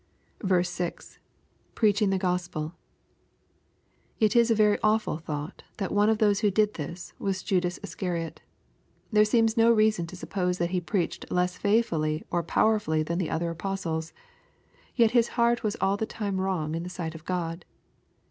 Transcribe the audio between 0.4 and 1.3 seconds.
6.—